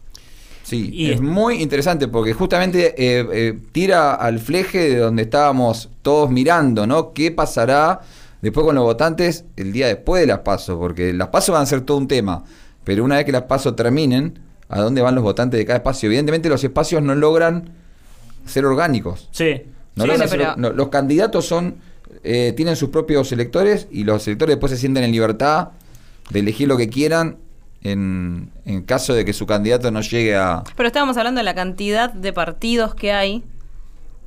Sí, 0.64 0.90
Y 0.94 1.08
es 1.10 1.16
es- 1.16 1.22
muy 1.22 1.62
interesante 1.62 2.08
porque 2.08 2.34
justamente 2.34 2.94
eh, 2.98 3.28
eh, 3.32 3.60
tira 3.72 4.14
al 4.14 4.40
fleje 4.40 4.90
de 4.90 4.98
donde 4.98 5.24
estábamos 5.24 5.90
todos 6.02 6.30
mirando, 6.30 6.86
¿no? 6.86 7.12
¿Qué 7.14 7.32
pasará 7.32 8.02
después 8.42 8.66
con 8.66 8.76
los 8.76 8.84
votantes 8.84 9.46
el 9.56 9.72
día 9.74 9.88
después 9.88 10.22
de 10.22 10.28
las 10.28 10.40
pasos? 10.40 10.78
Porque 10.78 11.12
las 11.14 11.30
pasos 11.30 11.54
van 11.54 11.64
a 11.64 11.66
ser 11.66 11.82
todo 11.82 11.98
un 11.98 12.08
tema, 12.08 12.44
pero 12.84 13.04
una 13.04 13.16
vez 13.16 13.26
que 13.26 13.32
las 13.32 13.44
pasos 13.44 13.76
terminen, 13.76 14.40
¿a 14.68 14.80
dónde 14.82 15.02
van 15.02 15.16
los 15.16 15.24
votantes 15.24 15.58
de 15.58 15.66
cada 15.66 15.78
espacio? 15.78 16.08
Evidentemente 16.08 16.50
los 16.50 16.64
espacios 16.64 17.02
no 17.02 17.16
logran 17.16 17.72
ser 18.46 18.64
orgánicos. 18.66 19.28
Sí. 19.32 19.64
No 19.96 20.04
Sí, 20.04 20.10
logran 20.12 20.28
sí, 20.30 20.38
ser- 20.38 20.40
pero- 20.40 20.56
no, 20.58 20.70
los 20.72 20.90
candidatos 20.90 21.46
son 21.48 21.76
eh, 22.24 22.54
tienen 22.56 22.76
sus 22.76 22.90
propios 22.90 23.32
electores 23.32 23.88
y 23.92 24.04
los 24.04 24.28
electores 24.28 24.56
después 24.56 24.72
se 24.72 24.78
sienten 24.78 25.04
en 25.04 25.12
libertad 25.12 25.70
de 26.30 26.40
elegir 26.40 26.68
lo 26.68 26.78
que 26.78 26.90
quieran 26.90 27.38
en, 27.82 28.52
en 28.66 28.82
caso 28.84 29.14
de 29.14 29.26
que 29.26 29.34
su 29.34 29.46
candidato 29.46 29.90
no 29.92 30.02
llegue 30.02 30.36
a... 30.36 30.64
Pero 30.76 30.88
estábamos 30.88 31.18
hablando 31.18 31.40
de 31.40 31.46
la 31.46 31.56
cantidad 31.56 32.12
de 32.12 32.34
partidos 32.34 32.94
que 32.94 33.14
hay, 33.14 33.44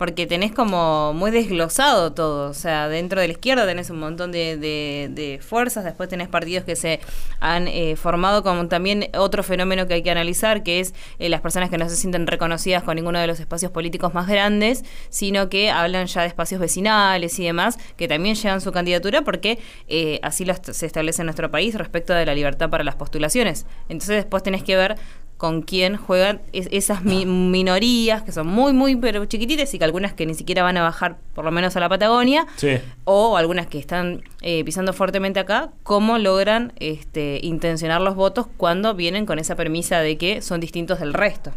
porque 0.02 0.26
tenés 0.26 0.50
como 0.50 1.12
muy 1.12 1.30
desglosado 1.30 2.12
todo. 2.12 2.50
O 2.50 2.54
sea, 2.54 2.88
dentro 2.88 3.21
de 3.21 3.28
la 3.28 3.35
izquierda 3.35 3.64
tenés 3.66 3.88
un 3.88 4.00
montón 4.00 4.32
de, 4.32 5.38
fuerzas, 5.47 5.85
después 5.85 6.09
tenés 6.09 6.26
partidos 6.26 6.64
que 6.64 6.75
se 6.75 6.99
han 7.38 7.68
eh, 7.68 7.94
formado 7.94 8.42
como 8.42 8.66
también 8.66 9.06
otro 9.16 9.44
fenómeno 9.44 9.87
que 9.87 9.94
hay 9.94 10.02
que 10.02 10.11
analizar, 10.11 10.64
que 10.64 10.80
es 10.80 10.92
eh, 11.21 11.28
las 11.28 11.40
personas 11.40 11.71
que 11.71 11.78
no 11.78 11.88
se 11.88 11.94
sienten 11.94 12.26
reconocidas 12.26 12.82
con 12.82 12.97
ninguno 12.97 13.21
de 13.21 13.28
los 13.28 13.38
espacios 13.38 13.71
políticos 13.71 14.12
más 14.12 14.26
grandes, 14.26 14.85
sino 15.09 15.49
que 15.49 15.71
hablan 15.71 16.09
ya 16.09 16.23
de 16.23 16.26
espacios 16.26 16.61
vecinales 16.61 17.38
y 17.38 17.44
demás, 17.44 17.78
que 17.97 18.09
también 18.09 18.35
llevan 18.35 18.61
su 18.61 18.73
candidatura 18.73 19.23
porque 19.23 19.61
eh, 19.87 20.18
así 20.25 20.44
lo 20.44 20.54
se 20.61 20.85
establece 20.85 21.23
en 21.23 21.26
nuestro 21.26 21.49
país 21.52 21.76
respecto 21.76 22.12
de 22.12 22.26
la 22.26 22.35
libertad 22.35 22.71
para 22.71 22.82
las 22.82 22.97
postulaciones. 22.97 23.66
Entonces 23.88 24.16
después 24.16 24.42
tenés 24.42 24.64
que 24.64 24.75
ver 24.75 24.97
con 25.43 25.63
quién 25.63 25.97
juegan 25.97 26.41
es- 26.53 26.69
esas 26.71 27.03
mi- 27.03 27.27
minorías 27.27 28.23
que 28.23 28.31
son 28.31 28.47
muy, 28.47 28.73
muy 28.73 28.95
pero 28.95 29.25
chiquititas 29.25 29.75
y 29.75 29.79
que 29.81 29.85
algunas 29.85 30.13
que 30.13 30.25
ni 30.25 30.35
siquiera 30.35 30.63
van 30.63 30.77
a 30.77 30.83
bajar 30.83 31.17
por 31.35 31.45
lo 31.45 31.51
menos 31.51 31.75
a 31.75 31.81
la 31.81 31.89
Patagonia 31.89 32.47
Sí. 32.55 32.77
o 33.03 33.37
algunas 33.37 33.67
que 33.67 33.81
están 33.81 34.23
eh, 34.43 34.63
pisando 34.65 34.93
fuertemente 34.93 35.41
acá, 35.41 35.71
cómo 35.83 36.19
logran 36.19 36.73
este, 36.79 37.41
intencionar 37.43 38.01
los 38.01 38.15
votos 38.15 38.47
cuando 38.57 38.95
vienen 38.95 39.27
con 39.27 39.41
esa 39.41 39.57
premisa 39.57 39.99
de 40.01 40.17
que 40.17 40.43
son 40.43 40.61
distintos 40.61 41.01
del 41.01 41.13
resto. 41.13 41.51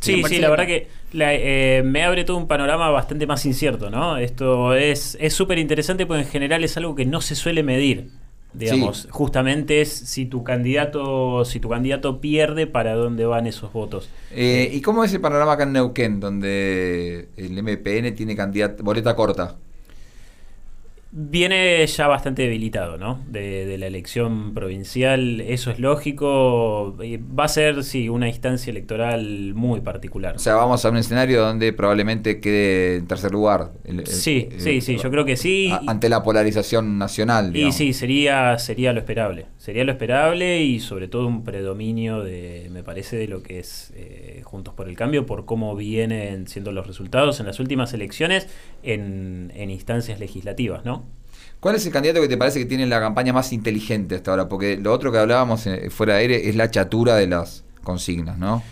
Sí, 0.00 0.22
sí, 0.28 0.38
la 0.38 0.50
verdad 0.50 0.66
que 0.66 0.86
la- 1.12 1.34
eh, 1.34 1.82
me 1.84 2.04
abre 2.04 2.22
todo 2.22 2.36
un 2.36 2.46
panorama 2.46 2.88
bastante 2.90 3.26
más 3.26 3.44
incierto, 3.46 3.90
¿no? 3.90 4.16
Esto 4.16 4.74
es 4.74 5.18
es 5.20 5.34
súper 5.34 5.58
interesante 5.58 6.06
porque 6.06 6.22
en 6.22 6.28
general 6.28 6.62
es 6.62 6.76
algo 6.76 6.94
que 6.94 7.04
no 7.04 7.20
se 7.20 7.34
suele 7.34 7.64
medir. 7.64 8.10
Digamos, 8.58 9.02
Sí. 9.02 9.08
justamente 9.10 9.80
es 9.80 9.90
si 9.92 10.26
tu 10.26 10.42
candidato, 10.44 11.44
si 11.44 11.60
tu 11.60 11.68
candidato 11.68 12.20
pierde, 12.20 12.66
para 12.66 12.94
dónde 12.94 13.24
van 13.24 13.46
esos 13.46 13.72
votos. 13.72 14.10
Eh, 14.30 14.70
¿Y 14.72 14.80
cómo 14.82 15.04
es 15.04 15.12
el 15.14 15.20
panorama 15.20 15.52
acá 15.52 15.62
en 15.62 15.72
Neuquén, 15.72 16.20
donde 16.20 17.28
el 17.36 17.56
MPN 17.62 18.12
tiene 18.12 18.34
candidato, 18.36 18.82
boleta 18.82 19.14
corta? 19.16 19.56
Viene 21.10 21.86
ya 21.86 22.06
bastante 22.06 22.42
debilitado, 22.42 22.98
¿no? 22.98 23.24
De, 23.28 23.64
de 23.64 23.78
la 23.78 23.86
elección 23.86 24.52
provincial, 24.52 25.40
eso 25.40 25.70
es 25.70 25.78
lógico. 25.78 26.96
Eh, 27.02 27.18
Va 27.18 27.44
a 27.44 27.48
ser, 27.48 27.82
sí, 27.82 28.10
una 28.10 28.28
instancia 28.28 28.70
electoral 28.70 29.54
muy 29.54 29.80
particular. 29.80 30.36
O 30.36 30.38
sea, 30.38 30.54
vamos 30.56 30.84
a 30.84 30.90
un 30.90 30.98
escenario 30.98 31.40
donde 31.40 31.72
probablemente 31.72 32.40
quede 32.40 32.96
en 32.96 33.06
tercer 33.06 33.32
lugar. 33.32 33.72
el- 33.84 34.00
el- 34.00 34.06
Sí, 34.06 34.48
el- 34.52 34.60
sí, 34.60 34.80
sí, 34.82 34.98
yo 34.98 35.10
creo 35.10 35.24
que 35.24 35.36
sí. 35.38 35.70
a- 35.72 35.80
ante 35.86 36.10
la 36.10 36.22
polarización 36.22 36.98
nacional. 36.98 37.48
Y 37.50 37.52
digamos. 37.52 37.76
sí, 37.76 37.94
sería, 37.94 38.58
sería 38.58 38.92
lo 38.92 38.98
esperable. 39.00 39.46
Sería 39.56 39.84
lo 39.84 39.92
esperable 39.92 40.62
y 40.62 40.78
sobre 40.78 41.08
todo 41.08 41.26
un 41.26 41.42
predominio 41.42 42.22
de, 42.22 42.68
me 42.70 42.82
parece, 42.82 43.16
de 43.16 43.28
lo 43.28 43.42
que 43.42 43.60
es 43.60 43.92
eh, 43.96 44.42
Juntos 44.44 44.74
por 44.74 44.88
el 44.88 44.94
Cambio, 44.96 45.24
por 45.24 45.46
cómo 45.46 45.74
vienen 45.74 46.46
siendo 46.48 46.70
los 46.72 46.86
resultados 46.86 47.40
en 47.40 47.46
las 47.46 47.60
últimas 47.60 47.94
elecciones 47.94 48.46
en, 48.82 49.52
en 49.56 49.70
instancias 49.70 50.20
legislativas, 50.20 50.84
¿no? 50.84 50.97
¿Cuál 51.60 51.74
es 51.74 51.84
el 51.86 51.92
candidato 51.92 52.20
que 52.20 52.28
te 52.28 52.36
parece 52.36 52.60
que 52.60 52.66
tiene 52.66 52.86
la 52.86 53.00
campaña 53.00 53.32
más 53.32 53.52
inteligente 53.52 54.14
hasta 54.14 54.30
ahora? 54.30 54.48
Porque 54.48 54.76
lo 54.76 54.92
otro 54.92 55.10
que 55.10 55.18
hablábamos 55.18 55.66
eh, 55.66 55.90
fuera 55.90 56.14
de 56.14 56.20
aire 56.20 56.48
es 56.48 56.54
la 56.54 56.70
chatura 56.70 57.16
de 57.16 57.26
las 57.26 57.64
consignas, 57.82 58.38
¿no? 58.38 58.62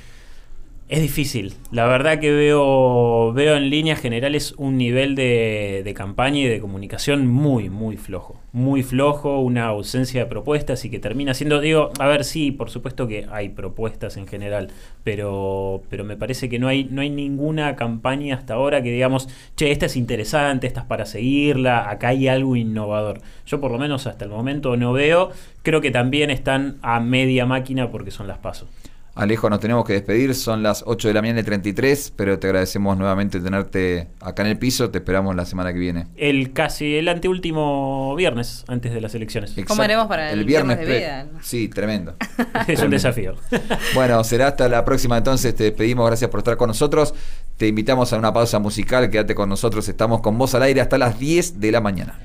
Es 0.89 1.03
difícil. 1.03 1.55
La 1.73 1.87
verdad 1.87 2.21
que 2.21 2.31
veo, 2.31 3.33
veo 3.33 3.57
en 3.57 3.71
líneas 3.71 4.01
generales 4.01 4.55
un 4.57 4.79
nivel 4.79 5.17
de, 5.17 5.83
de 5.85 5.95
campaña 5.95 6.39
y 6.39 6.45
de 6.47 6.61
comunicación 6.61 7.27
muy, 7.27 7.71
muy 7.71 7.97
flojo. 7.97 8.41
Muy 8.53 8.85
flojo, 8.85 9.41
una 9.41 9.67
ausencia 9.67 10.21
de 10.21 10.27
propuestas 10.31 10.85
y 10.85 10.91
que 10.91 11.01
termina 11.01 11.35
siendo, 11.35 11.61
digo, 11.61 11.91
a 11.99 12.07
ver, 12.07 12.23
sí, 12.23 12.53
por 12.53 12.71
supuesto 12.71 13.09
que 13.09 13.27
hay 13.33 13.49
propuestas 13.49 14.17
en 14.17 14.29
general, 14.29 14.69
pero, 15.03 15.83
pero 15.91 16.05
me 16.05 16.17
parece 16.17 16.49
que 16.49 16.61
no 16.61 16.69
hay, 16.69 16.85
no 16.85 17.01
hay 17.01 17.11
ninguna 17.11 17.75
campaña 17.75 18.37
hasta 18.37 18.55
ahora 18.55 18.81
que 18.81 18.93
digamos, 18.93 19.29
che, 19.57 19.73
esta 19.73 19.87
es 19.87 19.97
interesante, 19.97 20.69
esta 20.69 20.83
es 20.83 20.87
para 20.87 21.05
seguirla, 21.05 21.91
acá 21.91 22.09
hay 22.09 22.29
algo 22.29 22.55
innovador. 22.55 23.23
Yo 23.45 23.61
por 23.61 23.73
lo 23.73 23.79
menos 23.79 24.07
hasta 24.07 24.25
el 24.25 24.31
momento 24.31 24.77
no 24.77 24.93
veo. 24.93 25.33
Creo 25.65 25.81
que 25.81 25.91
también 25.91 26.31
están 26.31 26.77
a 26.83 27.01
media 27.01 27.45
máquina 27.45 27.91
porque 27.91 28.13
son 28.13 28.29
las 28.29 28.39
pasos. 28.39 28.69
Alejo, 29.17 29.49
nos 29.49 29.61
tenemos 29.61 29.87
que 29.87 29.95
despedir, 29.95 30.35
son 30.35 30.63
las 30.63 30.85
8 30.87 31.09
de 31.09 31.15
la 31.15 31.23
mañana 31.23 31.41
y 31.41 31.43
33, 31.43 32.13
pero 32.15 32.39
te 32.39 32.49
agradecemos 32.49 32.99
nuevamente 32.99 33.41
tenerte 33.41 34.09
acá 34.21 34.43
en 34.43 34.49
el 34.49 34.59
piso, 34.59 34.91
te 34.91 34.99
esperamos 34.99 35.35
la 35.35 35.47
semana 35.47 35.73
que 35.73 35.79
viene. 35.79 36.09
El 36.17 36.53
casi 36.53 36.97
el 36.97 37.09
anteúltimo 37.09 38.15
viernes 38.15 38.67
antes 38.69 38.93
de 38.93 39.01
las 39.01 39.15
elecciones. 39.15 39.57
Exacto. 39.57 39.83
haremos 39.83 40.07
para 40.07 40.33
el 40.33 40.45
viernes 40.45 40.79
de 40.81 40.85
veda? 40.85 41.27
Sí, 41.41 41.69
tremendo. 41.69 42.15
es 42.69 42.83
un 42.83 42.91
desafío. 42.91 43.37
Bueno, 43.95 44.23
será 44.25 44.49
hasta 44.49 44.69
la 44.69 44.85
próxima 44.85 45.17
entonces, 45.17 45.55
te 45.55 45.65
despedimos, 45.65 46.07
gracias 46.07 46.31
por 46.31 46.41
estar 46.41 46.59
con 46.59 46.69
nosotros, 46.69 47.15
te 47.57 47.67
invitamos 47.67 48.13
a 48.13 48.19
una 48.19 48.35
pausa 48.35 48.59
musical, 48.59 49.09
quédate 49.09 49.35
con 49.35 49.49
nosotros, 49.49 49.89
estamos 49.89 50.21
con 50.21 50.37
vos 50.37 50.55
al 50.55 50.63
aire 50.63 50.83
hasta 50.83 50.99
las 50.99 51.19
10 51.19 51.59
de 51.59 51.73
la 51.73 51.81
mañana. 51.81 52.19